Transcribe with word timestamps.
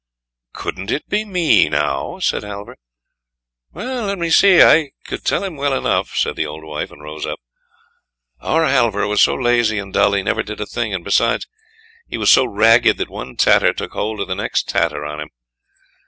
"Couldn't 0.53 0.89
it 0.89 1.07
be 1.09 1.23
me, 1.23 1.69
now?" 1.69 2.17
said 2.17 2.41
Halvor. 2.41 2.75
"Let 3.71 4.17
me 4.17 4.31
see; 4.31 4.63
I 4.63 4.93
could 5.05 5.23
tell 5.23 5.43
him 5.43 5.55
well 5.57 5.75
enough," 5.77 6.15
said 6.15 6.35
the 6.35 6.45
old 6.47 6.63
wife, 6.63 6.89
and 6.89 7.03
rose 7.03 7.23
up. 7.27 7.37
"Our 8.39 8.65
Halvor 8.65 9.05
was 9.05 9.21
so 9.21 9.35
lazy 9.35 9.77
and 9.77 9.93
dull, 9.93 10.13
he 10.13 10.23
never 10.23 10.41
did 10.41 10.59
a 10.59 10.65
thing; 10.65 10.91
and 10.91 11.03
besides, 11.03 11.45
he 12.07 12.17
was 12.17 12.31
so 12.31 12.45
ragged, 12.47 12.97
that 12.97 13.11
one 13.11 13.35
tatter 13.35 13.73
took 13.73 13.91
hold 13.91 14.19
of 14.19 14.27
the 14.27 14.33
next 14.33 14.67
tatter 14.67 15.05
on 15.05 15.19
him. 15.19 15.29